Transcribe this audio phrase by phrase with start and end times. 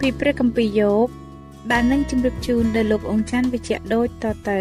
[0.00, 1.08] ពីព្រះគម្ពីរយោប
[1.72, 4.60] ដែលនឹងជម្រាបជូនដល់លោកអង្ចាន់វិជ្ជៈដូចតទៅ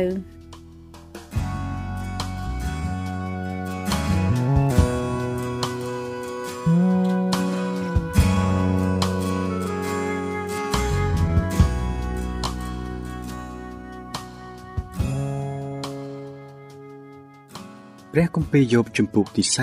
[18.11, 19.58] ព្រះគម្ពីរយោបជំពូកទី31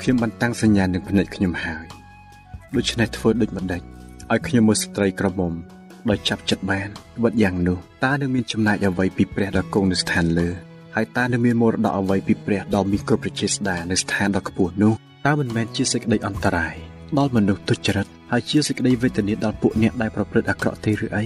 [0.00, 1.87] ខ្ញុំបានតាំងសញ្ញានឹងភ្នែកខ្ញុំហើយ
[2.76, 3.82] ដូច្នេះធ្វើដូចម្ដេច
[4.32, 5.52] ឲ្យខ្ញុំមើលស្ត្រីក្រមុំ
[6.10, 6.88] ដោយចាប់ចិត្តបាន
[7.22, 10.48] បិទយ៉ាងនោះតើនឹងមានចំណែកអ្វីពីព្រះដល់គង់នៅស្ថានលើ
[10.94, 14.92] ហើយតើនឹងមានមរតកអ្វីពីព្រះដល់មានគ្រប់ប្រជាស្ដានៅស្ថានដ៏ខ្ពស់នោះ
[15.26, 16.74] តើមិនមែនជាសេចក្តីអន្តរាយ
[17.18, 21.24] ដល់មនុស្សទុច្ចរិតហើយជាសេចក្តីវេទនាដល់ពួកអ្នកដែលប្រព្រឹត្តអាក្រក់ទេឬអី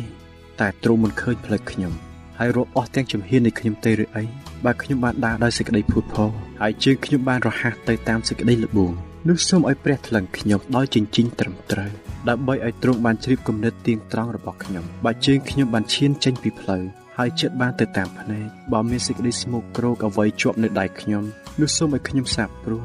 [0.60, 1.92] តែទ្រង់មិនឃើញផ្លូវខ្ញុំ
[2.38, 4.24] ហើយរកអស់ទាំងជំហាននៃខ្ញុំទេឬអី
[4.64, 8.92] បើខ្ញុំបានដើរដោយសេចក្តីភូតផលហើយជើងខ្ញុំបានរហ័សទៅតាមសេចក្តីល្បួង
[9.28, 11.90] នោះសូមឲ្យព្រះថ្លឹងខ្ញុំដោយចិញ្ចិញត្រឹមត្រូវ
[12.28, 16.82] ដើម្បីឲ្យទ្រង់បានជ្រាបគំនិតទៀងត្រង់របស់ខ្ញុំបើជើងខ្ញុំបានឈានចេញពីផ្លូវ
[17.18, 21.24] ហើយចិត្តបានទៅតាមភ្នែកបើមានសេចក្តីស្មោកគ្រោកអ្វីជាប់នៅដៃខ្ញុំ
[21.60, 22.82] នោះសូមឲ្យខ្ញុំសាបព្រោះ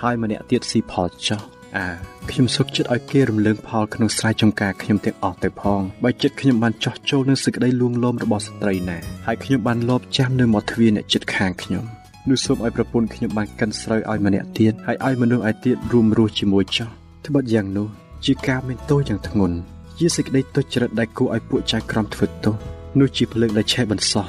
[0.00, 1.40] ហើយម្នាក់ទៀតស៊ីផលចោះ
[1.76, 1.88] អើ
[2.30, 11.84] ខ្ញុំសុខចិត្តឲ្យគេរំលើងផលក្នុងស្រែចម្ការខ្ញុំទាំងអស់ទៅផងបើចិត្តខ្ញុំបានចោះចូលនឹងសេចក្តីលួងលោមរបស់ស្ត្រីណាហើយខ្ញុំបានលបចាំនៅមាត់ទ្វារអ្នកចិត្តខាងខ្ញុំ
[12.30, 16.88] នោះសូមឲ្យប្រពន្ធខ្ញុំបានកិនស្រូវឲ្យម្នាក់ទៀតហើយឲ្យមនុស្សឯទៀតរួមរស់ជាមួយចោះ
[17.26, 17.88] ត្បិតយ៉ាងនោះ
[18.24, 19.56] ជាការមានទោសយ៉ាងធ្ងន់
[19.98, 22.54] ជាសេចក្តីទុច្ចរិតដែលគួរឲ្យពួកចៅក្រមធ្វើទោស
[23.00, 24.26] នោះជាភ្លើងដែលឆេះបន្សោះ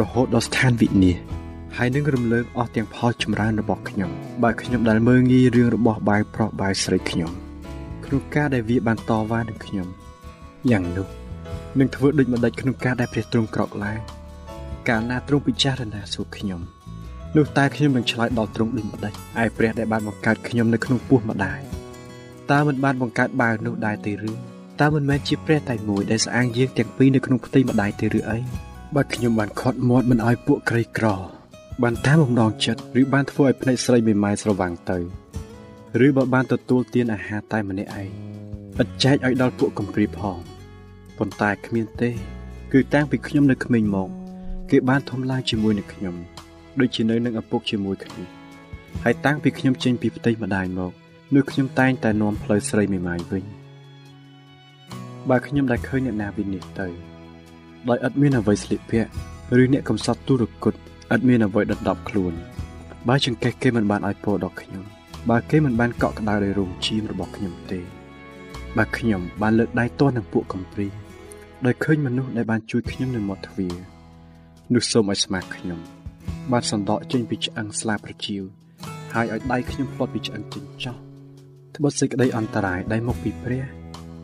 [0.00, 1.16] រហូតដល់ស្ថានវិនាស
[1.76, 4.10] ហើយនឹងរំលើងអស់ទាំងផលចម្រើនរបស់ខ្ញុំ
[4.42, 7.30] បើខ្ញុំដែលមើងងាយរឿងរបស់បាយប្រុសបាយស្រីខ្ញុំ
[8.04, 9.88] ក្នុងការដែលវាបានតវ៉ានឹងខ្ញុំ
[10.70, 11.06] យ៉ាងនោះ
[11.78, 13.98] នឹងធ្វើដូចម្ដេចក្នុងការដែលព្រះទ្រង់ក្រោកឡើង
[14.88, 16.62] កាលណាទ្រង់ពិចារណាសួរខ្ញុំ
[17.36, 21.60] នោះតែខ្ញុំនឹងឆ្លើយដល់ទ្រង់ដូចម្ដេចឯព្រះដែលបានបង្កើតខ្ញុំនៅក្នុងពោះម្ដាយ
[22.50, 24.32] តើមិនបានបង្កើតបាវនោះដែរទេឬ
[24.80, 28.38] តើមិនមែនជាព្រះតែមួយដែលស្អាងយើងទាំងពីរនៅក្នុងផ្ទៃម្ដាយទេឬអី
[28.94, 31.06] បើខ្ញុំបានខត់មាត់មិនឲ្យពួកក្រីក្រ
[31.82, 34.98] បានតាមបំណងចិត្តឬបានធ្វើឲ្យភ្នែកស្រីមេម៉ាយស្រវាំងទៅ
[36.06, 38.08] ឬបើបានទទួលទានអាហារតែម្នាក់ឯង
[38.82, 40.38] ឥតចែកឲ្យដល់ពួកកំព្រាផង
[41.18, 42.10] ប៉ុន្តែគ្មានទេ
[42.72, 44.08] គឺតាំងពីខ្ញុំនៅក្មេងមក
[44.70, 46.16] គេបានធំឡើងជាមួយនឹងខ្ញុំ
[46.80, 48.24] ដូចជានៅនឹងឪពុកជាមួយគ្នា
[49.04, 50.92] ហើយតាំងពីខ្ញុំចេញពីផ្ទៃម្ដាយមក
[51.34, 53.44] នោះខ្ញុំតែងតែនាំផ្លូវស្រីមេម៉ាយវិញ
[55.28, 56.92] បើខ្ញុំដែលឃើញអ្នកណាវិនិច្ឆ័យ
[57.84, 59.10] ទៅដោយឥតមានអ្វីស្លៀកពាក់
[59.62, 60.74] ឬអ្នកកំសត់ទុរគត
[61.14, 62.34] ឥតមានអ្វីដណ្ដប់ខ្លួន
[63.08, 64.84] បើចង្កេះគេមិនបានឲ្យពរដល់ខ្ញុំ
[65.30, 67.80] បើគេមិនបានកក់ក្ដៅដោយរោងជៀមរបស់ខ្ញុំទេ
[68.76, 70.86] បើខ្ញុំបានលើកដៃទាស់នឹងពួកកំព្រី
[71.66, 73.74] ដោយឃើញមនុស្សដែលបានជួយខ្ញុំនៅមាត់ទ្វារ
[74.74, 75.80] នោះសូមឲ្យស្មាខ្ញុំ
[76.52, 78.42] បានសន្តកចេញពីឆ្អឹងស្លាប្រជៀវ
[79.14, 80.96] ហើយឲ្យដៃខ្ញុំផ្លត់ពីឆ្អឹងចេញចោះ
[81.76, 83.64] ត្បិតសេចក្តីអន្តរាយដែលមកពីព្រះ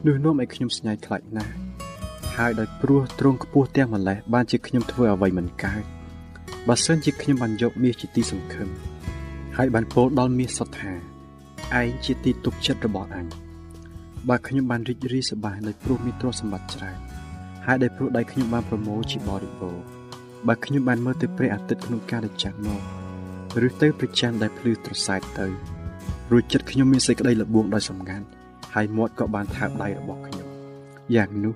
[0.06, 1.54] នោះនាំឲ្យខ្ញុំស្ញាយខ្លាចណាស់
[2.36, 5.84] ហើយដោយព្រោះទ្រង់ខ្ពស់ទាំងម្លេះបានជាខ្ញុំធ្វើអ្វីមិនកើត
[6.68, 8.68] បើសិនជាខ្ញុំបានយកមាសជាទីសង្ឃឹម
[9.56, 10.92] ហើយបានពោលដល់មាសសុទ្ធថា
[11.80, 13.26] ឯងជាទីទុកចិត្តរបស់អញ
[14.28, 16.98] បើខ្ញុំបានរីករាយសប្បាយដោយព្រោះមានទ្រព្យសម្បត្តិច្រើន
[17.66, 19.93] ហើយដោយព្រោះដៃខ្ញុំបានប្រមូលជាបរិបូរណ៍
[20.48, 22.80] បើខ្ញុំបានមើលទៅព្រះអាទិត្យក្នុងការដែលចាំងមក
[23.66, 25.46] ឬទៅព្រះច័ន្ទដែលភ្លឺត្រសែកទៅ
[26.30, 28.26] រួចចិត្តខ្ញុំមានសេចក្តីល្បួងដោយសម្ងាត់
[28.74, 30.48] ហើយមាត់ក៏បានថើបដៃរបស់ខ្ញុំ
[31.16, 31.54] យ៉ាងនោះ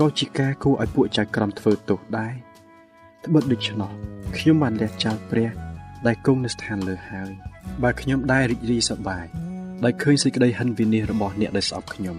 [0.00, 2.32] ក៏ជាការគួរឲ្យពួកចៅក្រមធ្វើទោសដែរ
[3.24, 3.90] ត្បិតដូច្នោះ
[4.36, 5.50] ខ្ញុំបានលះចោលព្រះ
[6.06, 7.30] ដែលគង់នៅស្ថានលើហើយ
[7.82, 9.26] បើខ្ញុំដែររីករាយសប្បាយ
[9.84, 12.16] ដោយឃើញសេចក្តីហិនវិនិច្ឆ័យរបស់អ្នកដែលស្អប់ខ្ញុំ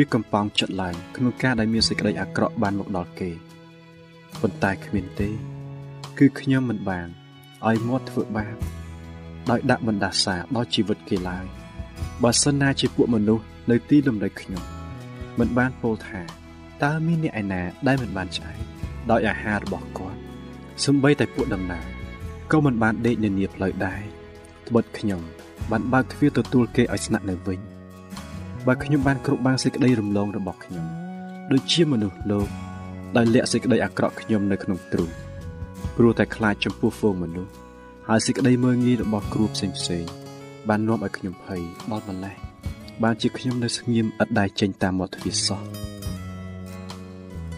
[0.00, 3.30] ឬកំប៉ោងចិត្តឡើងក្នុងការដែលមានសេចក្តីអាក្រក់បានមកដល់គេ
[4.40, 5.53] ប៉ុន្តែគ្មានទេ
[6.18, 7.08] គឺខ្ញុំមិនបាន
[7.66, 8.56] ឲ្យមាត់ធ្វើបាប
[9.50, 11.44] ដោយដាក់បណ្ដាសាដល់ជីវិតគេឡើយ
[12.22, 14.62] បើសិនណាជាពួកមនុស្សនៅទីលំនៅខ្ញុំ
[15.38, 16.20] មិនបានពោលថា
[16.82, 18.58] តើមានអ្នកឯណាដែលមិនបានឆ្អែត
[19.10, 20.18] ដោយអាហាររបស់គាត់
[20.84, 21.86] សម្បីតែពួកដំណើរ
[22.52, 24.00] ក៏មិនបានដេកនៅនីផ្លូវដែរ
[24.68, 25.20] ត្បិតខ្ញុំ
[25.70, 27.60] បានបើកទ្វារទទួលគេឲ្យស្នាក់នៅវិញ
[28.66, 30.86] បើខ្ញុំបានគ្រប់បាំងសេចក្តីរំលងរបស់ខ្ញុំ
[31.52, 32.48] ដូចជាមនុស្សលោក
[33.16, 35.10] ដែលលាក់សេចក្តីអាក្រក់ខ្ញុំនៅក្នុងទ្រូង
[35.96, 37.52] ព្រោះតែខ្លាចចំពោះហ្វូងមនុស្ស
[38.08, 40.04] ហើយសេចក្តីមើងងាយរបស់គ្រូផ្សេងផ្សេង
[40.68, 41.60] បាននាំឲ្យខ្ញុំភ័យ
[41.90, 42.36] ដល់ម្លេះ
[43.02, 45.60] បានជាខ្ញុំនៅស្ងៀមឥតដែលចេញតាមមាត់ទ្វារសោះ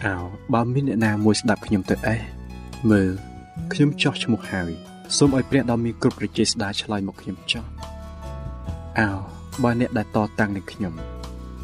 [0.05, 0.15] អោ
[0.53, 2.21] បើមានអ្នកណាមួយស្ដាប់ខ្ញុំទៅអេះ
[2.91, 3.09] មើល
[3.73, 4.71] ខ្ញុំចោះឈ្មោះហើយ
[5.17, 7.65] សូមឲ្យព្រះដ៏មានគ្រប់ព្រះជេស្តាឆ្លើយមកខ្ញុំចោះ
[8.99, 9.09] អោ
[9.63, 10.93] បើអ្នកដែលតតាំងនឹងខ្ញុំ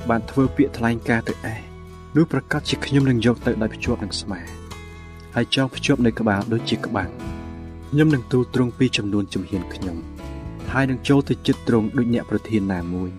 [0.10, 1.60] បានធ្វើពាក្យថ្លែងការទៅអេះ
[2.16, 4.63] នោះប្រកាសជាខ្ញុំនឹងយកទៅដោយភ្ជាប់នឹងស្មា
[5.36, 7.10] ហើយចងភ្ជាប់នៅក្បាលដូចជាក្បាំង
[7.90, 9.98] ខ្ញុំនឹងទូលត្រង់ពីចំនួនជំហានខ្ញុំ
[10.72, 13.10] ហើយនឹងចូលទៅចិត្តត្រង់ដូចអ្នកប្រធានណាមួយ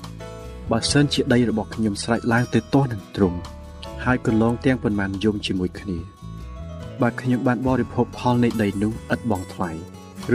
[0.70, 3.38] បើសិនជាដីរបស់ខ្ញុំស្រេចឡើងទៅទាស់នឹងត្រង់
[4.04, 5.98] ហើយកន្លងទាំងប៉ុន្មានយំជាមួយគ្នា
[7.02, 9.70] បើខ្ញុំបានបរិភោគផលនៃដីនោះឥតបងថ្លៃ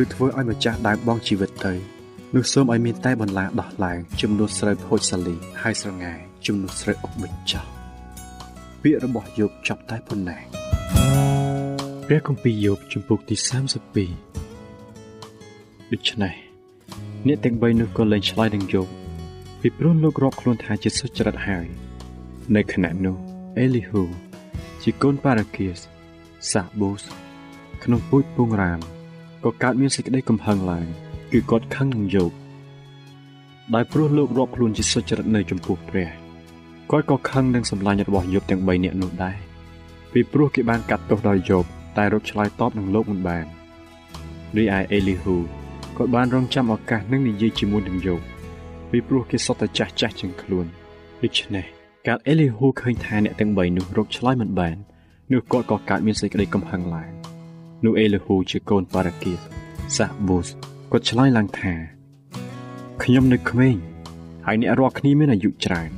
[0.01, 1.73] ឬធ្វើឲ្យម្ចាស់ដើមបងជីវិតទៅ
[2.35, 7.65] នោះសូមឲ្យមានតែបន្លាដោះឡើងចំនួនស្រូវភោជសាលីហើយស្រងាយចំនួនស្រូវអុកបញ្ចោះ
[8.81, 10.41] ពាក្យរបស់យោបចប់តែប៉ុណ្ណេះ
[12.11, 13.35] ព្រះគម្ពីរយោបជំពូកទី
[14.39, 16.33] 32ដូច្នេះ
[17.27, 18.87] អ្នកទាំង3នោះក៏លែងឆ្លើយនឹងយោប
[19.61, 21.67] ពីព្រោះលោករាប់ខ្លួនថាជាសុចរិតហើយ
[22.55, 23.15] នៅខណៈនោះ
[23.57, 24.03] អេលីហ៊ូ
[24.81, 25.79] ជាកូនប៉ារ៉ាគៀស
[26.51, 27.03] សាបូស
[27.83, 28.79] ក្នុងពូជពងរាម
[29.43, 30.87] ក៏កើតមានសេចក្តីកំហឹងឡើង
[31.31, 32.31] គឺគាត់ខឹងនឹងយោប
[33.73, 36.09] ដោយព្រោះលោករាប់ខ្លួនជាសុចរិតនៅចំពោះព្រះ
[36.91, 39.37] គាត់ក៏ខឹងនឹងសម្លាញ់របស់យោបទាំង3នាក់នោះដែរ
[40.13, 41.65] ពីព្រោះគេបានកាត់ទោសដល់យោប
[41.99, 43.45] តែរកឆ្លើយតបនឹងលោកមិនបាន
[44.57, 45.37] រីឯអេលីហ៊ូ
[45.97, 48.21] គាត់បានរងចាំឱកាសនឹងនិយាយជាមួយនឹងយោប
[48.89, 50.65] ពីព្រោះគេសុទ្ធតែចាស់ចាស់ជាងខ្លួន
[51.23, 51.65] ដូច្នេះ
[52.07, 54.77] កាលអេលីហ៊ូឃើញថាអ្នកទាំង3នោះរកឆ្លើយមិនបាន
[55.31, 57.09] នោះគាត់ក៏កើតមានសេចក្តីកំហឹងឡើង
[57.85, 59.39] នោះអេលីហ៊ូជាកូនប៉ារ៉ាគីស
[59.97, 60.47] សាប៊ូស
[60.91, 61.73] គាត់ឆ្លើយឡើងថា
[63.03, 63.75] ខ្ញុំនៅក្មេង
[64.45, 65.89] ហើយអ្នករាល់គ្នាមានអាយុច្រើន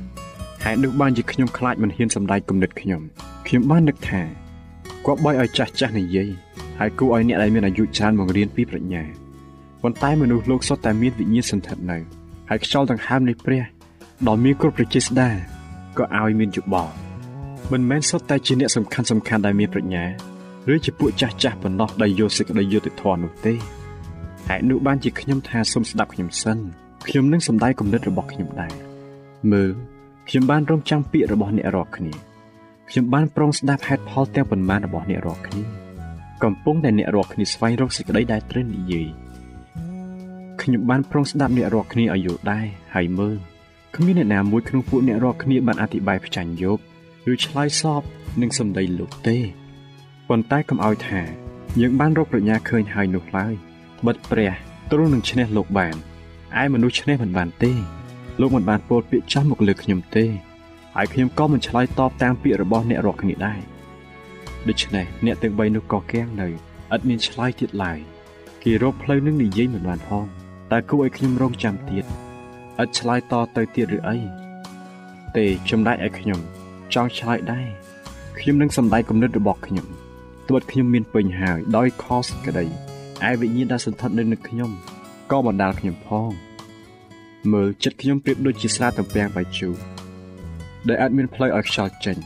[0.64, 3.02] ហេតុនោះបានជាខ្ញុំខ្លាចមិនហ៊ានសម្ដែងគំនិតខ្ញុំ
[3.46, 4.22] ខ្ញុំបាននឹកថា
[5.06, 6.30] គាត់បីឲ្យចាស់ចាស់និយាយ
[6.78, 9.02] ហើយគួរឲ្យអ្នកដែលមានអាយុច្រើនបង្រៀនពីប្រាជ្ញា
[9.82, 11.98] ប៉ុន្តែមនុស្សលោកសុទ្ធតែមានវិញ្ញាណសន្ធិដ្ឋនៅ
[12.50, 13.62] ហើយខ្យល់ដង្ហើមនៃព្រះ
[14.28, 15.30] ដ៏មានគ្រប់ប្រជាស្ដា
[15.98, 16.92] ក៏ឲ្យមានយោបល់
[17.72, 20.04] មិនមែនសុទ្ធតែជាអ្នកសំខាន់សំខាន់ដែលមានប្រាជ្ញា
[20.72, 23.54] ឬជាពួកចាស់ចាស់ប៉ុណ្ណោះដែលយកសេចក្តីយុត្តិធម៌នោះទេ
[24.48, 26.58] ហេតុនោះបានជាខ្ញុំថាសូមស្ដាប់ខ្ញុំសិន
[27.06, 28.72] ខ្ញុំនឹងសម្ដែងគំនិតរបស់ខ្ញុំដែរ
[29.52, 29.70] មើល
[30.28, 32.31] ខ្ញុំបានរងចាំពាក្យរបស់អ្នករាល់គ្នា
[32.94, 35.62] ខ្ញុំបានប្រងស្ដាប់ហេតុផលទាំងប៉ុន្មានរបស់អ្នករាល់គ្នា
[36.42, 39.08] កំពុងតែអ្នករាល់គ្នាស្វែងរកសេចក្តីដែលត្រូវនិយាយ
[40.62, 43.36] ខ្ញុំបានប្រងស្ដាប់អ្នករាល់គ្នាឲ្យយល់ដែរហើយមើល
[43.96, 46.78] គ្មានអ្នកណាមួយក្នុងពួកអ្នករាល់គ្នាបានអធិប្បាយផ្ចាញ់យោប
[47.32, 48.02] ឬឆ្លើយសព
[48.40, 49.38] នឹងសម្ដីលោកទេ
[50.28, 51.20] ប៉ុន្តែកុំឲ្យថា
[51.80, 53.54] យើងបានរកប្រាជ្ញាឃើញហើយនោះឡើយ
[54.06, 54.52] បិទព្រះ
[54.90, 55.96] ទ្រង់នឹងឈ្នះលោកបាន
[56.62, 57.72] ឯមនុស្សឈ្នះមិនបានទេ
[58.40, 60.26] លោកមិនបានពោលពាក្យចាស់មកលើខ្ញុំទេ
[60.96, 63.60] ហើយខ្ញុំក៏មិនឆ្លើយតបតាមពាក្យរបស់អ្នករាល់គ្នាដែរ
[64.68, 67.98] ដូច្នេះអ្នកទាំង3នោះក៏កៀងនៅឥតមានឆ្លើយទៀតឡើយ
[68.62, 70.26] គេរកផ្លូវនឹងនិយាយមិនបានផង
[70.70, 72.04] តែគួរឲ្យខ្ញុំរងចាំទៀត
[72.82, 74.16] ឥតឆ្លើយតទៅទៀតឬអី
[75.36, 76.40] ទេចំណែកឯខ្ញុំ
[76.94, 77.68] ចង់ឆ្លើយដែរ
[78.38, 79.86] ខ្ញុំនឹងសម្ដែងគំនិតរបស់ខ្ញុំ
[80.48, 82.64] ទោះខ្ញុំមានពេញហើយដោយខសក្តី
[83.28, 84.70] ឯវិញ្ញាណដែលសន្ធិដ្ឋនៅនឹងខ្ញុំ
[85.30, 86.30] ក៏បណ្ដាលខ្ញុំផង
[87.52, 89.91] មើលចិត្តខ្ញុំប្រៀបដូចជាស្រាតំពាំងបាយជូរ
[90.88, 92.16] ដែលអាចមានផ្លូវឲ្យខ្យល់ចេញ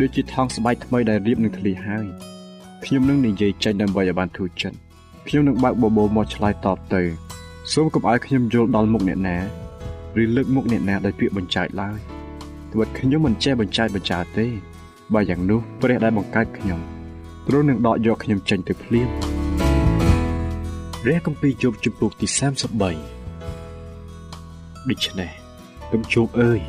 [0.00, 2.06] ដូចជាថង់ស្បែកថ្មីដែលរៀបនឹងធ្លីហើយ
[2.84, 4.76] ខ្ញុំនឹងនិយាយចេញដើម្បីឲ្យបានធូរចិត្ត
[5.26, 7.02] ខ្ញុំនឹងបើកបបោមកឆ្លើយតបទៅ
[7.72, 9.36] សូមកុំឲ្យខ្ញុំយល់ដល់មុខអ្នកណា
[10.20, 11.98] ឬលើកមុខអ្នកណាដោយពាក្យបញ្ចើចឡើយ
[12.72, 14.46] ត្បិតខ្ញុំមិនចេះបញ្ចើចបញ្ចើទេ
[15.14, 16.80] បើយ៉ាងនោះព្រះដែលបង្កើតខ្ញុំ
[17.46, 19.08] ទ្រង់នឹងដកយកខ្ញុំចេញទៅភ្លាម
[21.02, 22.38] ព្រះគម្ពីរជប់ជំពូកទី33
[24.88, 25.30] ដូច្នេះ
[25.92, 26.60] ទុំជប់អើយ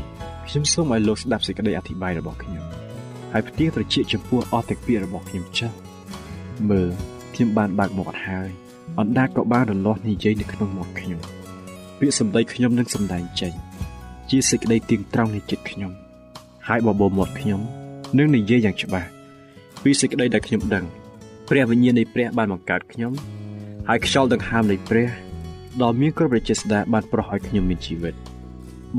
[0.47, 2.63] ខ្ញុំសូមឲ្យលោកស្ដាប់សេចក្តីអធិប្បាយរបស់ខ្ញុំ
[3.33, 5.71] ហើយផ្ទៀងត្រជាចំពោះអស់តែពាក្យរបស់ខ្ញុំចុះ
[6.69, 6.89] មើល
[7.33, 8.49] ខ្ញុំបានបើកមាត់ហើយ
[8.99, 11.19] អណ្ដាតក៏បានរលាស់និយាយនៅក្នុងមាត់ខ្ញុំ
[11.99, 13.53] ពាក្យសម្ដីខ្ញុំនឹងសម្ដែងចេញ
[14.29, 15.91] ជាសេចក្តីទៀងត្រង់នៃចិត្តខ្ញុំ
[16.67, 17.61] ហើយបបោមាត់ខ្ញុំ
[18.17, 19.09] និងនិយាយយ៉ាងច្បាស់
[19.83, 20.85] ពីសេចក្តីដែលខ្ញុំដឹង
[21.49, 23.13] ព្រះវិញ្ញាណនៃព្រះបានបង្កើតខ្ញុំ
[23.87, 25.07] ហើយខ្យល់ដង្ហើមនៃព្រះ
[25.81, 28.15] ដ៏មានគ្រប់រជាស្ដាបានប្រោះឲ្យខ្ញុំមានជីវិត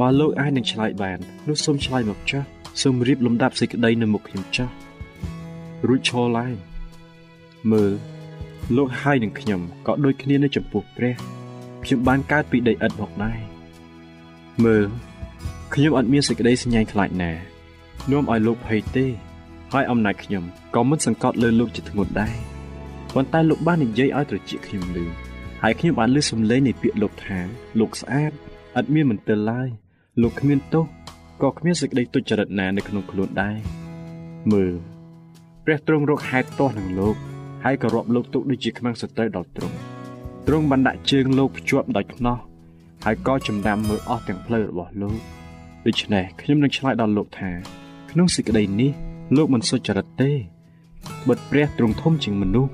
[0.00, 2.46] បើលោកអាចនឹងឆ្លើយបាននោះសូមឆ្លើយមកចាស់
[2.82, 4.72] សូមរៀបលំដាប់សេចក្តីនៅមុខខ្ញុំចាស់
[5.86, 6.54] រួចឈរឡើង
[7.72, 7.92] មើល
[8.76, 11.14] លោកហើយនឹងខ្ញុំក៏ដូចគ្នានៅចំពោះព្រះ
[11.84, 13.38] ខ្ញុំបានកើតពីដីឥដ្ឋមកដែរ
[14.64, 14.84] មើល
[15.74, 17.32] ខ្ញុំអត់មានសេចក្តីសញ្ញាខ្លាចណា
[18.10, 19.06] នាំឲ្យលោកភ័យទេ
[19.72, 22.34] ហើយអំណាចខ្ញុំក៏មិនសង្កត់លើលោកជាធ្ងន់ដែរ
[23.14, 25.06] ប៉ុន្តែលោកបាននិយាយឲ្យត្រជាខ្ញុំឮ
[25.62, 27.38] ហើយខ្ញុំបានឮសំឡេងនៃពាក្យលោកថា
[27.80, 28.32] លោកស្អាត
[28.78, 29.68] ឥតមានមន្ទិលឡើយ
[30.22, 30.84] លោកគ្មានទោស
[31.42, 33.56] ក៏គ្មានសេចក្តីទុច្ចរិតណានៅក្នុងខ្លួនដែរ
[34.52, 34.74] មើល
[35.64, 37.16] ព្រះទ្រង់រកហេតុទាស់នឹងលោក
[37.64, 39.76] ហើយក៏រាប់លោកទុកដូចជាខ្មាំងសត្រូវដល់ទ្រង់
[40.46, 42.38] ទ្រង់បានដាក់ជើងលោកភ្ជាប់ដោយខ្នោះ
[43.04, 45.18] ហើយក៏ចំណាំមើលអស់ទាំងផ្លូវរបស់លោក
[45.86, 47.50] ដូច្នេះខ្ញុំនឹងឆ្លើយដល់លោកថា
[48.10, 48.92] ក្នុងសេចក្តីនេះ
[49.36, 50.30] លោកមិនសុចរិតទេ
[51.28, 52.72] បិទព្រះទ្រង់ធំជាងមនុស្ស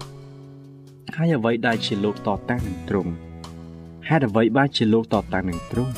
[1.16, 3.12] ហើយអ្វីដែលជាលោកតតាំងនឹងទ្រង់
[4.08, 5.94] ហេតុអ្វីបានជាលោកតតាំងនឹងទ្រង់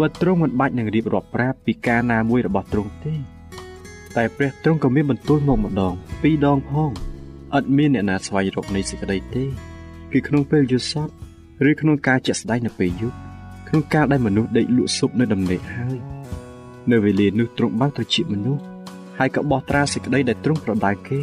[0.00, 3.14] បើទ្រង់មិនបាច់នឹងរៀបរាប់ប្រាប់ពីការណាមួយរបស់ទ្រង់ទេ
[4.16, 6.90] តែព្រះទ្រង់ក៏មានបន្ទូលមកម្ដង ពីរដងផង
[7.56, 9.44] ឥតមានអ្នកណាស្វែងរកនៃសេចក្តីទេ
[10.12, 11.08] គឺក្នុងពេលយល់សព
[11.68, 13.16] ឬក្នុងការជាក់ស្ដែងនៅពេលយប់
[13.68, 15.98] ក្នុងការដែលមនុស្សដេកលក់ស៊ុបនៅដំណេកហើយ
[16.90, 18.62] នៅវេលានោះទ្រង់បានត្រជាមនុស្ស
[19.18, 21.20] ហើយក៏បោះត្រាសេចក្តីដែលទ្រង់ប្រដៅគេ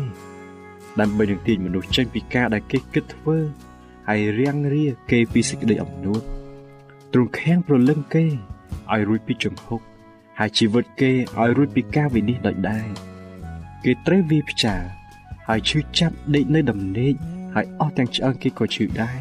[1.00, 3.38] ដើម្បីនឹងទាញមនុស្សចេញពីការដែលគេគិតធ្វើ
[4.10, 6.22] ហើយរាំងរាគេពីសេចក្តីអំនួត
[7.14, 8.26] ទ្រង់ខាំងប្រលឹងគេ
[8.94, 9.82] ឲ្យរួចពីជំហុក
[10.40, 12.88] ហើយជីវិតគេឲ្យរួចពីការវិនិច្ឆ័យដោយដែរ
[13.84, 14.76] គេត្រូវវាផ្ចា
[15.48, 17.14] ហើយឈឺចាប់ដេកនៅដំណេក
[17.56, 19.18] ហើយអស់ទាំងឆ្អឹងគេក៏ឈឺដែរ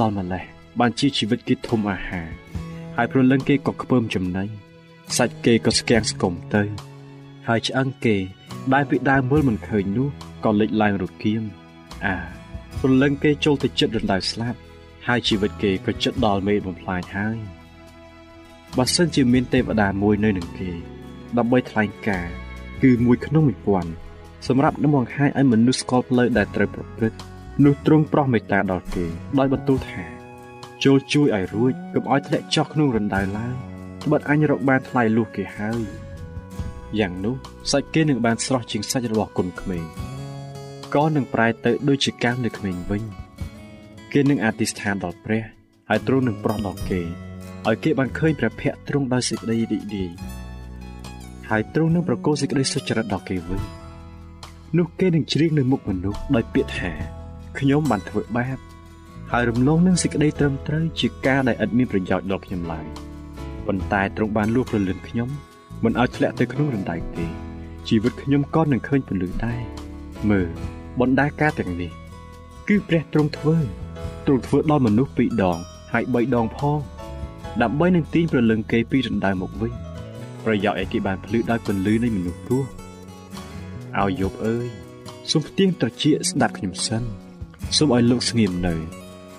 [0.00, 0.44] ដល់ម្លេះ
[0.80, 2.28] បានជាជីវិតគេធំអាហារ
[2.96, 4.44] ហើយប្រលឹងគេក៏ខ្ពើមចំណៃ
[5.16, 6.62] សាច់គេក៏ស្គាំងស្គមទៅ
[7.48, 8.16] ហើយឆ្អឹងគេ
[8.72, 10.08] ដែលពីដើមមើលមិនឃើញនោះ
[10.44, 11.42] ក៏លេចឡើងរគៀម
[12.04, 12.16] អា
[12.80, 14.58] ព្រលឹងគេចូលទៅចិត្តរណ្ដៅស្លាប់
[15.06, 17.36] ហើយជីវិតគេក៏ចិត្តដល់មេបំផ្លាញហើយ
[18.78, 20.70] បើសិនជាមានទេវតាមួយនៅនឹងគេ
[21.38, 22.26] ដើម្បីថ្លែងការ
[22.82, 23.44] គឺមួយក្នុង
[23.96, 27.18] 1000សម្រាប់នឹងបង្ហាញឲ្យមនុស្សស្គាល់ផ្លូវដែលត្រូវប្រព្រឹត្ត
[27.64, 29.04] នោះទ្រង់ប្រោះមេត្តាដល់គេ
[29.38, 30.04] ដោយបន្ទូលថា
[30.84, 33.54] ចូលជួយឲ្យរួចកុំឲ្យធ្លាក់ចុះក្នុងរណ្ដៅឡើយ
[34.04, 35.82] ត្បិតអញរកបានថ្លៃលួសគេហើយ
[37.00, 37.34] យ៉ាងនោះ
[37.70, 39.84] សាច់គេនឹងបានស្រស់ជាងសាច់របស់គុណក្មេង
[40.94, 43.02] ក៏នឹងប្រែទៅដូចជាកាំនៅក្មេងវិញ
[44.12, 45.42] គេនឹងអធិស្ឋានដល់ព្រះ
[45.88, 47.23] ហើយទ្រង់នឹងប្រោះដល់គេ
[47.68, 50.10] ឲ្យគេបានឃើញព្រះភ័ក្ត្រទ្រង់ដោយសេចក្តីរីករាយ
[51.50, 53.62] ហើយទ្រង់នឹងប្រគល់សេចក្តីសុចរិតដល់គេវិញ
[54.78, 56.92] នោះគេនឹងជ្រៀងនៅមុខមនុស្សដោយពាក្យថា
[57.58, 58.58] ខ្ញុំបានធ្វើបាប
[59.32, 62.86] ហើយរំលងនឹងសេចក្តីត្រឹមត្រូវជាការដែលឥតមានប្រយោជន៍ដល់ខ្ញុំឡើយ
[63.66, 65.28] ប៉ុន្តែទ្រង់បានលួសព្រលឹងខ្ញុំ
[65.84, 67.26] មិនឲ្យធ្លាក់ទៅក្នុងរណ្ដៅទេ
[67.88, 69.60] ជីវិតខ្ញុំក៏នឹងឃើញពលឺដែរ
[70.30, 70.48] មើល
[71.00, 71.90] បណ្ដាការទាំងនេះ
[72.68, 73.56] គឺព្រះទ្រង់ធ្វើ
[74.26, 75.58] ទ្រង់ធ្វើដល់មនុស្សពីរដង
[75.92, 76.78] ហើយបីដងផង
[77.62, 79.72] ដើម្បីនឹងទាញប្រលឹងគេពីរណ្ដៅមកវិញ
[80.44, 82.64] ប្រយោជន៍ឲ្យគេបានភ្លឺដោយពន្លឺនៃមនុស្សព្រោះ
[84.00, 84.66] ឲ្យយប់អើយ
[85.30, 87.02] សូមផ្ទៀងត្រចៀកស្ដាប់ខ្ញុំសិន
[87.76, 88.74] សូមឲ្យលោកស្ងៀមនៅ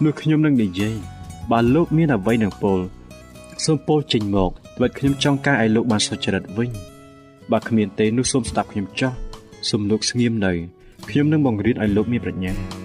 [0.04, 0.96] នោះខ្ញុំនឹងនិយាយ
[1.52, 2.80] បើលោកមានអ្វីនឹងពោល
[3.66, 6.72] សូមពោលចេញមកត្បិតខ្ញុំចង់ការឲ្យលោកបានសុចរិតវិញ
[7.52, 9.12] បើគ្មានទេនោះសូមស្ដាប់ខ្ញុំចោះ
[9.70, 10.52] សូមលោកស្ងៀមនៅ
[11.10, 12.85] ខ្ញុំនឹងបង្រៀនឲ្យលោកមានប្រាជ្ញា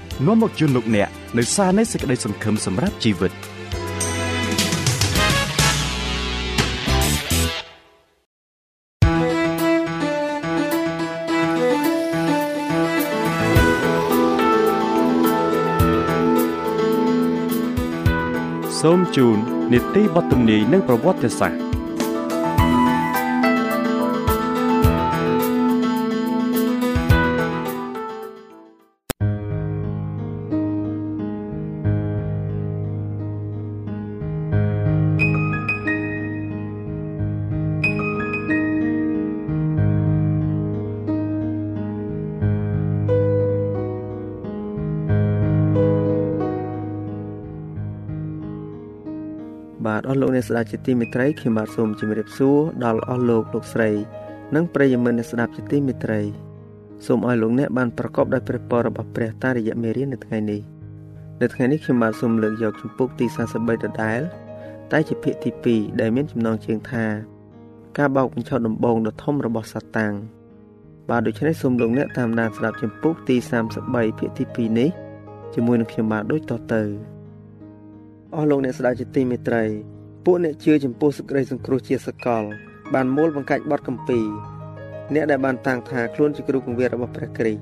[0.25, 3.33] នាំមកជូនលោកអ្នកនៅសារនៃសេចក្តីសង្ឃឹមសម្រាប់ជីវិត។
[18.81, 19.37] សូមជូន
[19.73, 21.70] នីតិបទទំនាយនិងប្រវត្តិសាស្ត្រ
[50.41, 53.89] អស់លោកអ្នកស្ដាប់ជាទីមេត្រីខ្ញុំបាទសូមជម្រាបសួរដល់អស់លោកលោកស្រី
[54.55, 56.21] និងប្រិយមិត្តអ្នកស្ដាប់ជាទីមេត្រី
[57.05, 60.61] សូមឲ្យលោកអ្នកបានប្រកបដោយព្រះពររបស់ព្រះតាមរយៈមេរៀននៅថ្ងៃនេះ
[61.41, 64.21] នៅថ្ងៃនេះខ្ញុំបាទសូមលើកយកជំពូកទី43ដដែល
[64.91, 67.05] តែជាភាគទី2ដែលមានចំណងជើងថា
[67.97, 70.13] ការបោកបញ្ឆោតដំបងដ៏ធំរបស់សាតាំង
[71.09, 73.35] បាទដូច្នេះសូមលោកអ្នកតាមដានស្ដាប់ជំពូកទី
[73.77, 74.89] 33ភាគទី2នេះ
[75.53, 76.81] ជាមួយនឹងខ្ញុំបាទដូចតទៅ
[78.35, 79.63] អស់លោកអ្នកស្ដាប់ជាទីមេត្រី
[80.25, 82.43] ពួកអ្នកជឿចំពោះសេចក្តីសង្គ្រោះជាសកល
[82.93, 84.19] បានមូលបង្កាច់បទកម្ពី
[85.13, 87.61] អ្នកដែលបានតាំងថាខ្លួនជាគ្រូគង្វាលរបស់ព្រះគ្រីស្ទ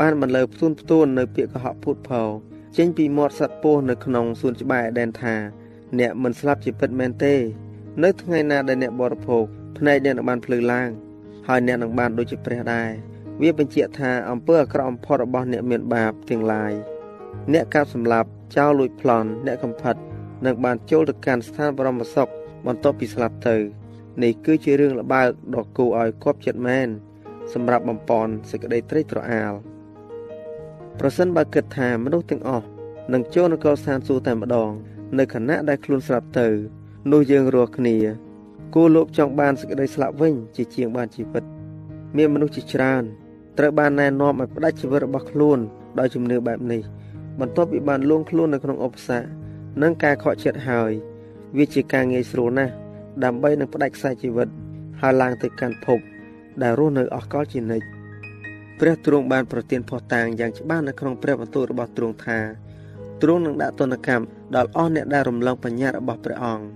[0.00, 2.22] បានបន្លឺផ្ទួនផ្ទួននៅពាក្យកុហកភូតផោ
[2.76, 5.34] ចេញពីមាត់សត្វពស់នៅក្នុងសួនច្បារអេដែនថា
[5.98, 7.34] អ្នកមិនស្លាប់ជាពិតមែនទេ
[8.02, 9.44] នៅថ្ងៃណាដែលអ្នកបរិភោគ
[9.78, 10.88] ភ្នែកអ្នកនឹងបានភ្លឺឡើង
[11.48, 12.90] ហើយអ្នកនឹងបានដូចជាព្រះដែរ
[13.42, 16.72] វាបញ្ជាក់ថាអំពើអាក្រក់បំផុតរបស់អ្នកមានបាបទាំងឡាយ
[17.52, 19.96] អ្នកកាប់សម្លាប់ចោលលួចប្លន់អ្នកកំផិត
[20.46, 22.28] នឹងបានចូលទៅកាន់ស្ថានបរមសុខ
[22.66, 23.56] បន្ទាប់ពីស្លាប់ទៅ
[24.22, 26.88] នេះគឺជារឿងល្បើកដ៏គួរឲ្យគប់ចិត្តមែន
[27.52, 29.52] សម្រាប់បំពន់សេចក្តីត្រេកត្រអាល
[30.98, 32.66] ប្រសិនបើគិតថាមនុស្សទាំងអស់
[33.12, 34.70] នឹងចូលនគរស្ថានសួគ៌តែម្ដង
[35.18, 36.48] នៅខណៈដែលខ្លួនស្លាប់ទៅ
[37.12, 37.96] នោះយើងរាល់គ្នា
[38.74, 41.44] គួរលោកចង់បានសេចក្តីស្លាប់វិញ ជាជាងបានជីវិត
[42.16, 43.02] មានមនុស្សជាច្រើន
[43.58, 45.58] ត្រូវបានណែនាំឲ្យផ្ដាច់ជីវិតរបស់ខ្លួន
[45.98, 46.82] ដោយជំនឿបែបនេះ
[47.40, 49.41] បន្ទាប់ពីបានលួងខ្លួននៅក្នុងឧបសគ្គ
[49.80, 50.92] និងការខកចិត្តហើយ
[51.58, 52.72] វាជាការងាយស្រួលណាស់
[53.24, 54.48] ដើម្បីនឹងផ្ដាច់ខ្សែជីវិត
[55.00, 55.98] ហើយឡើងទៅកាន់ភព
[56.62, 57.86] ដែលរស់នៅអស់កលជានិច្ច
[58.80, 62.38] ព្រះទ្រង់បានប្រទានភ័ស្តុតាងយ៉ាងច្បាស់នៅក្នុងព្រះបន្ទូលរបស់ទ្រង់ថា
[63.22, 64.24] ទ្រង់នឹងដាក់ទណ្ឌកម្ម
[64.56, 66.66] ដល់អស់អ្នកដែលរំលងបញ្ញារបស់ព្រះអង្គ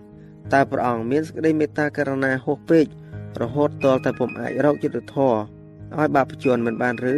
[0.53, 2.87] តែព្រះអង្គមានសេចក្តីមេត្តាករុណាហួសពេក
[3.41, 5.38] រហូតទាល់តែពុំអាចរកយុត្តិធម៌
[5.97, 7.15] ឲ្យបាបជនមិនបានឬ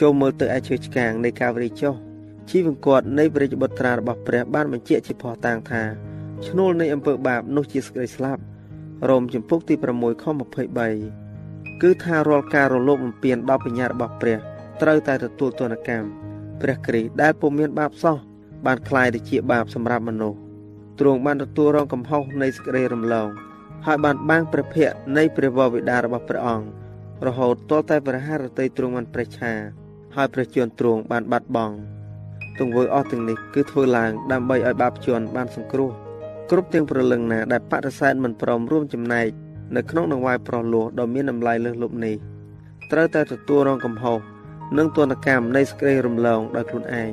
[0.00, 1.94] ចូលមើលទៅឯឈើឆ្កាងនៃកាវរីចុះ
[2.49, 5.83] ជីវង្គតនៃព្រះរាជបុត្រារបស់ព្រះបានបញ្ជាក់ជាផុសតាងថា
[6.47, 8.41] ឈ្នួលនៃអំពើបាបនោះជាសេចក្តីស្លាប់
[9.09, 10.25] រ៉ូមជំពូកទី6ខ
[11.03, 14.37] 23គឺថារាល់ការរលោភបំពានដល់បញ្ញារបស់ព្រះ
[14.81, 16.07] ត្រូវតែទទួលទណ្ឌកម្ម
[16.61, 18.17] ព្រះគ្រីស្ទដែលពុំមានបាបសោះ
[18.65, 20.39] បានคลายទៅជាបាបសម្រាប់មនុស្ស
[20.99, 23.29] ទ្រង់បានទទួលរងកំហុសនៃសេចក្តីរំលង
[23.85, 26.67] ហើយបានបាំងព្រះភ័ក្ត្រនៃព្រះវរបិតារបស់ព្រះអង្គ
[27.27, 29.53] រហូតទាល់តែព្រះハរតីទ្រង់បានប្រេះឆា
[30.15, 31.75] ហើយព្រះជន្មទ្រង់បានបាត់បង់
[32.60, 35.90] ទង្វើអស់ទាំងនេះគឺធ្វើឡើងដើម្បីឲ្យបាបជនបានសង្គ្រោះ
[36.50, 39.26] គ្រប់ទាំងប្រលឹងណាដែលបដិសេធមិនព្រមរួមចំណែក
[39.76, 42.16] នៅក្នុងដង្វាយប្រោះលោះដ៏មានតម្លៃលើសលប់នេះ
[42.92, 44.18] ត្រូវតែទទួលរងកំហុស
[44.78, 47.12] និងទណ្ឌកម្មនៃសេចក្តីរំលងដោយខ្លួនឯង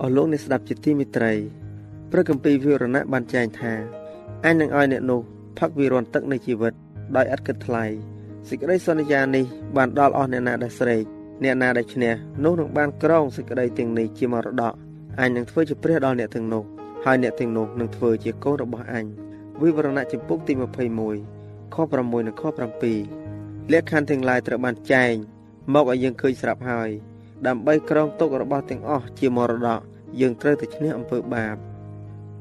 [0.00, 1.32] អស់លោកអ្នកស្ដាប់ជាទីមេត្រី
[2.10, 3.72] ព្រះគម្ពីរវិវរណៈបានចែងថា
[4.44, 5.20] អញនឹងឲ្យអ្នកនោះ
[5.58, 6.72] ផឹកវិរន់ទឹកនៃជីវិត
[7.16, 7.84] ដោយឥតគិតថ្លៃ
[8.48, 9.44] សេចក្តីសន្យានេះ
[9.76, 11.04] បានដល់អស់អ្នកណាដែលស្រេក
[11.42, 14.74] អ្នកណាដែលឈ្នះនោះនឹងបានក្រងសេចក្តីទាំងនេះជាមរតក
[15.20, 16.64] អញនឹងធ្វើជាព្រះដល់អ្នកទាំងនោះ
[17.04, 19.04] ហើយអ្នកទាំងនោះនឹងធ្វើជាកូនរបស់អញ
[19.60, 20.52] វិវរណៈចំពុកទី
[21.14, 22.42] 21ខ6និងខ
[23.06, 25.12] 7លក្ខខណ្ឌទាំងឡាយត្រូវបានចែង
[25.74, 26.90] មកឲ្យយើងឃើញស្រាប់ហើយ
[27.46, 29.80] ដើម្បីក្រងទុករបស់ទាំងអស់ជាមរតក
[30.20, 31.56] យើងត្រូវតែឈ្នះអំពើបាប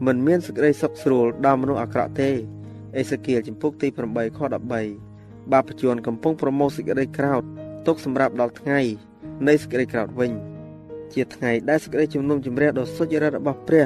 [0.06, 2.32] មិនមានសេចក្តីសុខស្រួលដល់មនុស្សអាក្រក់ទេ
[2.98, 4.40] អេសេគៀលចំពុកទី8ខ
[4.96, 7.44] 13បាបជនកំពុងប្រមូលសេចក្តីក្រោធ
[7.88, 8.80] ទុកសម្រាប់ដល់ថ្ងៃ
[9.48, 10.32] នៃសេចក្តីក្រោធវិញ
[11.14, 13.86] ជាថ្ងៃដែលសេចក្តីជំនុំជម្រះដ៏សុចរិតរបស់ព្រះ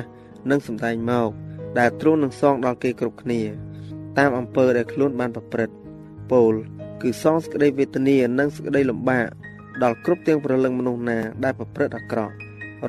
[0.51, 1.29] នឹងសម្ដែងមក
[1.79, 3.41] ដែលទ្រង់នឹងសងដល់គេគ្រប់គ្នា
[4.17, 5.75] តាមអំពើដែលខ្លួនបានប្រព្រឹត្ត
[6.31, 6.53] ពោល
[7.01, 9.27] គឺសងសេចក្តីវេទនានិងសេចក្តីលំបាក
[9.83, 12.33] ដល់គ្រប់ទាំងប្រលឹងមនុស្សណាដែលប្រព្រឹត្តអាក្រក់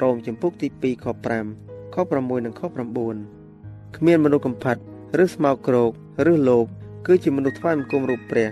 [0.03, 1.07] រ៉ូមចំពុកទី2ខ
[1.51, 4.77] 5ខ6និងខ9គ្មានមនុស្សកំផិត
[5.23, 5.91] ឬស្មោកគ្រោក
[6.31, 6.67] ឬលោភ
[7.07, 8.49] គឺជាមនុស្សថ្វាយបង្គំរូបព្រះ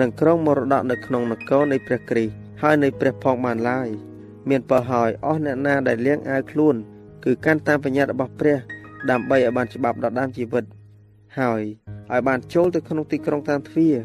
[0.00, 3.88] និងក្រុងមរតកនៅក្នុងនគរនៃព្រះគ្រីស្ទហើយនៃព្រះផងបានឡើយ
[4.48, 6.74] មានបើហើយអស់អ្នកណាដែលលៀងអាវខ្លួន
[7.24, 8.58] គឺកាន់តាមបញ្ញត្តិរបស់ព្រះ
[9.10, 10.64] ដើម្បីឲ្យបានច្បាប់ដដាមជីវិត
[11.40, 11.62] ហើយ
[12.12, 13.96] ឲ្យបានចូលទៅក្នុងទីក្រុងតាមទ្វារ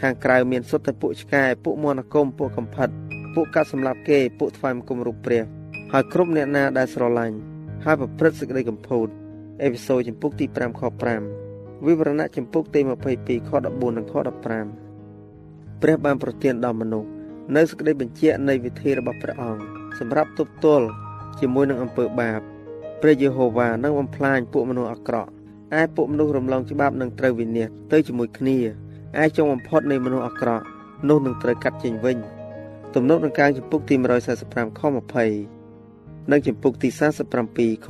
[0.00, 2.88] ខាងក្រៅមានសុទ្ធតែពួកឆ្កែពួកមន្តអាគមពួកកំផិត
[3.34, 5.42] ពួកកាត់សម្លាប់គេពួកថ្វាយបង្គំរូបព្រះ
[5.92, 7.36] ហើយគ្រប់អ្នកណាដែលស្រឡាញ់
[7.84, 9.08] ហើយប្រព្រឹត្តសេចក្តីកំពូត
[9.62, 10.82] អេពីសូតចំពុកទី5ខ
[11.32, 14.81] 5វិវរណៈចំពុកទី22ខ14និងខ15
[15.82, 17.08] ព្រះបានប្រទានដល់មនុស្ស
[17.56, 19.62] នៅសេចក្តីបញ្ជាក់នៃវិធីរបស់ព្រះអង្គ
[19.98, 20.86] សម្រាប់ទប់ទល់
[21.40, 22.40] ជាមួយនឹងអំពើបាប
[23.00, 25.30] ព្រះយេហូវ៉ានឹងបំផ្លាញពួកមនុស្សអាក្រក់
[25.80, 28.56] ឯពួកមនុស្សរំលងច្បាប់នឹងត្រូវវិនិច្ឆ័យទៅជាមួយគ្នា
[29.22, 30.64] ឯចុងបំផុតនៃមនុស្សអាក្រក់
[31.08, 32.18] នោះនឹងត្រូវកាត់ចេញវិញ
[32.94, 33.94] ទំនុកនឹងការចំពុកទី
[34.38, 34.82] 145ខ
[35.56, 36.88] 20និងចំពុកទី
[37.38, 37.86] 47ខ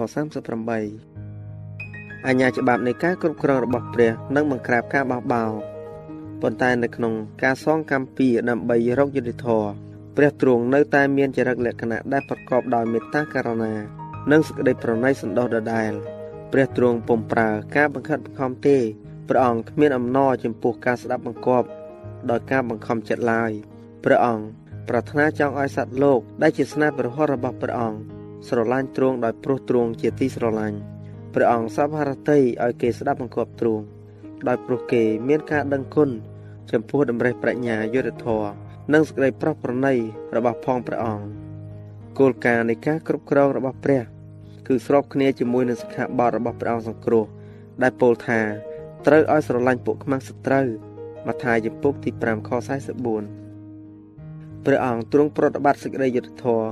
[1.12, 5.71] 38អញ្ញាច្បាប់នៃការគ្រប់គ្រងរបស់ព្រះនឹងបង្ក្រាបការបោះបោរ
[6.42, 9.70] ប៉ុន្តែនៅក្នុងការសងកម្មពីដើម្បីរកយុត្តិធម៌
[10.16, 13.74] ព្រះទ្រង់នៅតែមានចរិតលក្ខណៈដែលប្រកបដោយមេត្តាករុណា
[14.30, 15.92] និងសេចក្តីប្រណីសន្តោសដដែល
[16.52, 18.78] ព្រះទ្រង់ពុំប្រើការបង្ខិតបង្ខំទេ
[19.28, 21.68] ព្រះអង្គគ្មានអំណរចំពោះការស្ដាប់បង្គាប់
[22.30, 23.50] ដោយការបង្ខំចិត្តឡើយ
[24.04, 24.44] ព្រះអង្គ
[24.88, 27.98] ប្រាថ្នាចង់ឲ្យសត្វលោកដែលជាស្នេហ៍ប្រហោះរបស់ព្រះអង្គ
[28.48, 30.78] ស្រឡាញ់ទ្រង់ដោយព្រោះទ្រង់ជាទីស្រឡាញ់
[31.34, 33.84] ព្រះអង្គសពហរតីឲ្យគេស្ដាប់បង្គាប់ទ្រង់
[34.48, 36.10] ដោយព្រោះគេមានការដឹងគុណ
[36.72, 38.42] ចំពោះតម្រេះប្រាជ្ញាយុទ្ធធរ
[38.94, 39.94] និងសេចក្តីប្រោះប្រណី
[40.36, 41.26] របស់ផងព្រះអង្គ
[42.18, 44.02] គោលការណ៍នៃការគ្រប់គ្រងរបស់ព្រះ
[44.66, 47.24] គឺស្របគ្នាជាមួយនឹងសិក្ខាបទរបស់ព្រះអង្គសង្គ្រោះ
[47.82, 48.40] ដែលពោលថា
[49.06, 50.66] ត្រូវឲ្យស្រឡាញ់ពួកខ្មាំងសត្រូវ
[51.26, 52.56] ម៉ាថាយជំពូកទី5ខ44
[54.64, 56.66] ព្រះអង្គទ្រង់ប្រតិបត្តិសេចក្តីយុត្តិធម៌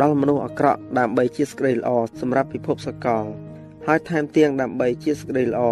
[0.00, 3.24] ដល់មនុស្សអាក្រក់ដើម្បីជាសេចក្តីល្អសម្រាប់ពិភពសកល
[3.86, 5.62] ហើយថែមទាំងដើម្បីជាសេចក្តីល្អ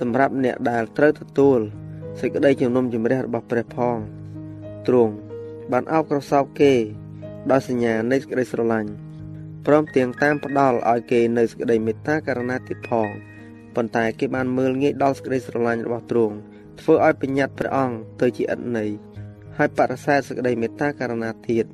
[0.00, 1.60] សម្រាប់អ្នកដែលត្រូវទទួល
[2.20, 3.96] សេចក្តីជំនុំជម្រះរបស់ព្រះផង
[4.86, 5.14] ទ្រង់
[5.72, 6.72] បានអោបក្រសោបគេ
[7.50, 8.90] ដោយសញ្ញានៃសេចក្តីស្រឡាញ់
[9.66, 13.08] ព្រមទាំងតាមផ្ដល់ឲ្យគេនៅសេចក្តីមេត្តាករុណាទៀតផង
[13.74, 16.36] ប៉ុន្តែគេបានមើលងាយដល់សេចក្តីស្រឡាញ់របស់ទ្រង់
[16.80, 18.90] ធ្វើឲ្យបញ្ញត្តិព្រះអង្គទៅជាឥតន័យ
[19.56, 21.66] ហើយបដិសេធសេចក្តីមេត្តាករុណាទៀត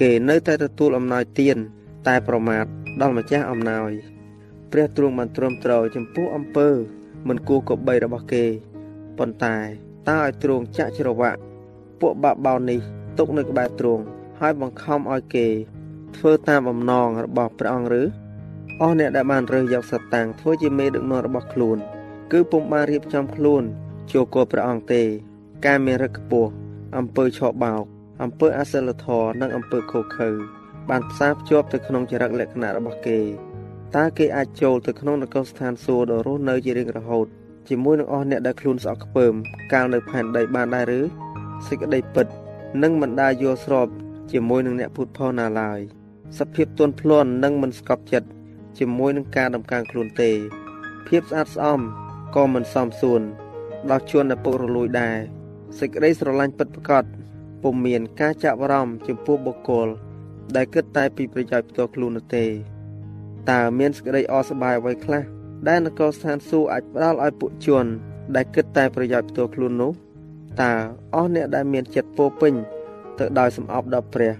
[0.00, 1.56] គេនៅតែទទួលអំណោយទាន
[2.08, 2.64] តែប្រមាថ
[3.00, 3.92] ដល់ម្ចាស់អំណោយ
[4.72, 6.68] ព្រះទ្រង់បានទ្រាំទ្រចំពោះអំពើ
[7.28, 8.44] មិនគួរកបីរបស់គេ
[9.18, 9.56] ប៉ុន្តែ
[10.08, 11.40] តើឲ្យទ្រង់ចាក់ច្រវាក់
[12.00, 12.80] ពួកបាក់បោនេះ
[13.18, 14.02] ទុកនៅក្បែរទ្រង់
[14.40, 15.46] ហើយបង្ខំឲ្យគេ
[16.16, 18.02] ធ្វើតាមបំណងរបស់ព្រះអង្គឬ
[18.80, 21.78] អស់អ្នកដែលបានរើសយកសតាំងធ្វើជាមេដឹកនាំរបស់ខ្លួន
[22.32, 23.62] គឺពុំបានរៀបចំខ្លួន
[24.12, 25.02] ចូលគោព្រះអង្គទេ
[25.66, 26.50] ការមានរឹកខ្ពស់
[26.96, 27.82] អំពើឆបោក
[28.22, 30.30] អំពើអសិលធម៌និងអំពើខុសខើ
[30.90, 33.20] បានផ្សារភ្ជាប់ទៅក្នុងចរិតលក្ខណៈរបស់គេ
[33.96, 37.26] តើគេអាចចូលទៅក្នុងនគរស្ថានសួគ៌ដ៏រស់នៅជារៀងរហូត
[37.68, 39.34] ជាមួយនឹងអស់អ្នកដែលខ្លួនស្អកខ្ពើម
[39.72, 41.00] កាលនៅផែនដីបានដែរឬ
[41.66, 42.26] សេចក្តីពិត
[42.82, 43.88] នឹងមិនដាយល់ស្រប
[44.32, 45.80] ជាមួយនឹងអ្នកពុតផលណាឡើយ
[46.38, 48.28] សភាពទន់ភ្លន់និងមិនស្កប់ចិត្ត
[48.78, 50.30] ជាមួយនឹងការដំកើងខ្លួនទេ
[51.08, 51.80] ភាពស្អាតស្អំ
[52.36, 53.22] ក៏មិនសមសួន
[53.90, 55.16] ដល់ជួនដែលពុករលួយដែរ
[55.78, 57.04] សេចក្តីស្រឡាញ់ពិតប្រាកដ
[57.62, 59.88] ពុំមានការចាក់បារម្ភចំពោះបុគ្គល
[60.56, 62.44] ដែលគិតតែពីប្រយោជន៍ផ្ទាល់ខ្លួននោះទេ
[63.50, 65.22] តើមានសេចក្តីអសប្បាយអ្វីខ្លះ
[65.68, 67.86] ដែលនគរស្ថានសួគ៌អាចផ្ដល់ឲ្យពួកជន
[68.34, 69.92] ដែលគិតតែប្រយោជន៍ផ្ទាល់ខ្លួននោះ
[70.60, 70.72] តើ
[71.14, 72.54] អស់អ្នកដែលមានចិត្តពោពេញ
[73.18, 74.32] ទៅដោយសំអប់ដល់ព្រះ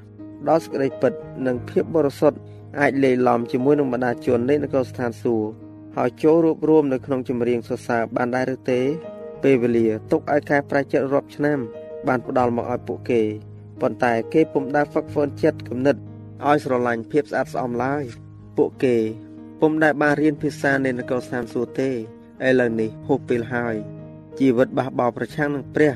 [0.49, 1.13] ដល់សេចក្តីពិត
[1.47, 2.39] និងភាពបរិសុទ្ធ
[2.81, 5.49] អាចលេីឡំជាមួយនឹងបណ្ដាជននៃនគរស្ថានសួគ៌
[5.97, 8.81] ហើយចូលរួបរวมនៅក្នុងចម្រៀងសរសើរបានដែរឬទេ
[9.43, 11.59] ពេលវេលាទុកឲ្យកែប្រែចិត្តរាប់ឆ្នាំ
[12.09, 13.21] បានផ្ដល់មកឲ្យពួកគេ
[13.81, 15.97] ប៉ុន្តែគេពុំដែលហ្វឹកហ្វឺនចិត្តគំនិត
[16.47, 18.03] ឲ្យស្រឡាញ់ភាពស្អាតស្អំឡើយ
[18.57, 18.97] ពួកគេ
[19.62, 21.94] ពុំដែលបានរៀនភាសានៃនគរស្ថានសួគ៌ទេឥ
[22.60, 23.76] ឡូវនេះហួសពេលហើយ
[24.40, 25.94] ជីវិតបះបោប្រឆាំងនឹងព្រះ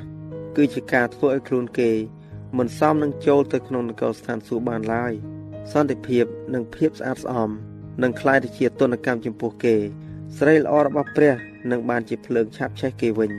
[0.55, 1.91] គឺជាការធ្វើឲ្យខ្លួនគេ
[2.57, 5.13] មិនសមនឹងចូលទៅក្នុងនគរស្ថានសួគ៌បានឡើយ
[5.71, 7.49] សន្តិភាពនិងភាពស្អាតស្អំ
[8.03, 9.75] នឹងคล้ายទៅជាទនកម្មចំពោះគេ
[10.37, 11.35] ស្រីល្អរបស់ព្រះ
[11.71, 13.31] នឹងបានជាភ្លើងឆាបឆេះគេវិញ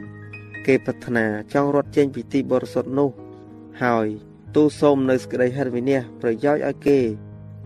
[0.66, 3.10] គេប្រាថ្នាចង់រត់ចេញពីទីបរិសុទ្ធនោះ
[3.82, 4.06] ហើយ
[4.54, 6.98] ទូលសូមនៅសេចក្តីហិរវិន័យប្រយោជន៍ឲ្យគេ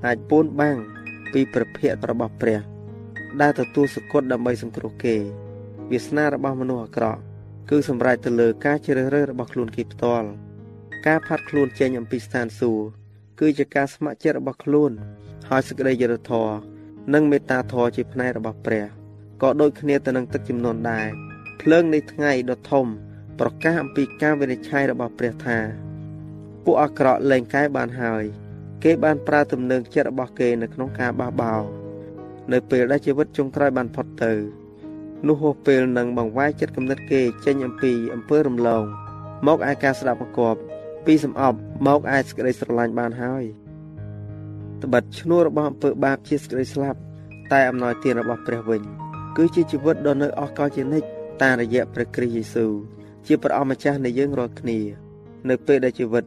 [0.07, 0.77] អាចពួនបាំង
[1.34, 2.60] ពីប្រភពរបស់ព្រះ
[3.42, 5.16] ដែលទទួលសគត់ដើម្បីសង្គ្រោះគេ
[5.92, 7.22] វាសនារបស់មនុស្សអាក្រក់
[7.70, 10.28] គឺសម្រេចទៅលើការជ្រើសរើសរបស់ខ្លួនគេផ្ទាល់
[11.08, 12.86] ការផាត់ខ្លួនចេញអំពីស្ថានសួគ៌
[13.40, 14.92] គឺជាការស្ម័គ្រចិត្តរបស់ខ្លួន
[15.50, 16.56] ហើយសេចក្តីយុត្តិធម៌
[17.14, 18.86] និងមេត្តាធម៌ជាផ្នែករបស់ព្រះ
[19.42, 21.08] ក៏ដូចគ្នាទៅនឹងទឹកចំនួនដែរ
[21.62, 22.86] ភ្លើងនៃថ្ងៃដ៏ធំ
[23.40, 25.58] ប្រកាសអំពីការវិនិច្ឆ័យរបស់ព្រះថា
[26.64, 28.24] ពួកអាក្រក់លែងកែបានហើយ
[28.84, 31.62] គេបានប្រើទំនឹងចិត្តរបស់គេនៅក្នុងការបះបោរ
[32.52, 34.34] នៅពេលដែលជីវិតចុងក្រោយបានផុតទៅ
[35.28, 38.84] នោះហួសពេលនឹងបង្វែរចិត្តគំនិតគេចេញអំពីអំពើរំលង
[39.48, 40.60] មកឯការស្ដាប់បង្គាប់
[41.06, 43.44] ពីសំអប់មកឯសេចក្តីស្រឡាញ់បានហើយ
[44.84, 47.00] ត្បិតឈ្នួលរបស់អំពើបាបជាសេចក្តីស្លាប់
[47.52, 48.82] តែអំណោយទានរបស់ព្រះវិញ
[49.38, 51.08] គឺជាជីវិតដ៏នៅអស់កលជានិច្ច
[51.42, 52.72] តាមរយៈព្រះគ្រីស្ទយេស៊ូវ
[53.28, 54.80] ជាព្រះអម្ចាស់នៃយើងរាល់គ្នា
[55.50, 56.26] នៅពេលដែលជីវិត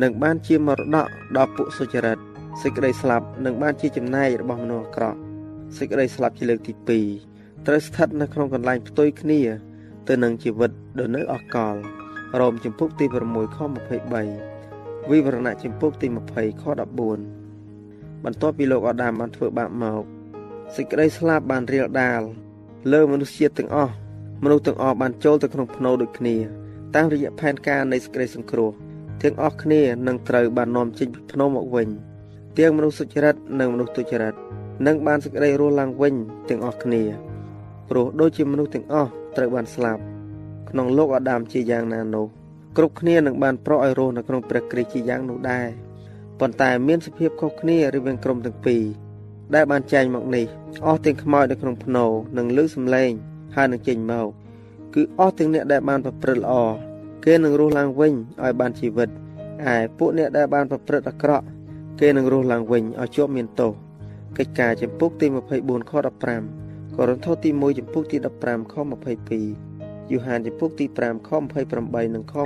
[0.00, 2.18] នឹងបានជាមរតកដល់ពួកសុចរិត
[2.62, 5.18] សេចក្តីស្លាប់នឹងបានជាចំណែករបស់មនុស្សអាក្រក់
[5.78, 6.72] សេចក្តីស្លាប់ជាលើកទី
[7.18, 9.40] 2ត្រូវស្ថិតនៅក្នុងកន្លែងផ្ទុយគ្នា
[10.08, 11.74] ទៅនឹងជីវិតដ៏នៅអកល
[12.40, 13.58] រ៉ូមជំពូកទី6ខ
[14.34, 16.64] 23វិវរណៈជំពូកទី20ខ
[17.44, 20.02] 14បន្ទាប់ពីលោកអាដាមបានធ្វើបាបមក
[20.76, 22.22] សេចក្តីស្លាប់បានរៀលដាល
[22.92, 23.94] លើមនុស្សជាតិទាំងអស់
[24.44, 26.36] មនុស្សទាំងអស់បានចូលទៅក្នុងភ្នូដូចគ្នា
[26.94, 28.70] តាមរយៈផែនការនៃសេចក្តីសង្គ្រោះ
[29.22, 31.88] ទាំងអស់គ្នានឹងត្រូវបាននាំចេញពីភ្នំមកវិញ
[32.58, 34.34] ទាំងមនុស្សសុចរិតនិងមនុស្សទុច្ចរិត
[34.86, 36.14] នឹងបានសេចក្តីរស់ឡើងវិញ
[36.48, 37.02] ទាំងអស់គ្នា
[37.88, 40.02] ព្រោះដូចជាមនុស្សទាំងអស់ត្រូវបានស្លាប់
[40.70, 42.26] ក្នុងលោកអាដាមជាយ៉ាងណានោះ
[42.76, 45.68] គ្រប់គ្នានឹងបានប្រោសឲ្យរស់នៅក្នុងព្រះគ្រីស្ទជាយ៉ាងនោះដែរ
[46.40, 48.82] ប៉ុន្តែមានសភាពខុសគ្នារវាងក្រុមទាំងពីរ
[49.54, 50.46] ដែលបានចែងមកនេះ
[50.86, 52.06] អស់ទាំងខ្មោចនៅក្នុងភ្នោ
[52.38, 53.10] និងលឺសំឡេង
[53.54, 54.28] ហើយនឹងចេញមក
[54.94, 56.54] គឺអស់ទាំងអ្នកដែលបានប្រព្រឹត្តល្អ
[57.24, 59.08] គេនឹងរស់ឡើងវិញឲ្យបានជីវិត
[59.74, 61.44] ឯពួកអ្នកដែលបានប្រព្រឹត្តអាក្រក់
[62.00, 63.72] គេនឹងរស់ឡើងវិញឲ្យជាប់មានទោស
[64.38, 65.26] កិច្ចការចំពុកទី
[65.58, 65.92] 24ខ
[66.48, 68.74] 15កូរិនថូសទី1ចំពុកទី15ខ
[69.42, 71.30] 22យូហានចំពុកទី5ខ
[71.72, 72.42] 28និងខ29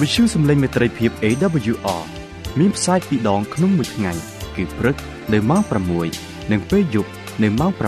[0.00, 2.02] វិទ្យុសំឡេងមេត្រីភាព AWR
[2.58, 4.12] មានផ្សាយពីរដងក្នុងមួយថ្ងៃ
[4.56, 4.96] គឺព្រឹក
[5.32, 5.62] នៅម៉ោង
[6.06, 7.10] 6និងពេលយប់
[7.42, 7.82] នៅម៉ោង8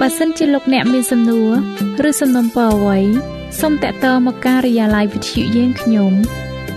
[0.00, 1.52] បើសិនជាលោកអ្នកមានសំណួរ
[2.08, 2.98] ឬសំណុំពរអ្វី
[3.60, 6.12] សូមតាក់ទងមកការិយាល័យវិទ្យុយើងខ្ញុំ